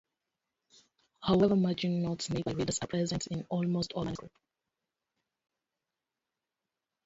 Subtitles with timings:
[1.21, 4.35] However, margin notes made by readers are present in almost all manuscripts.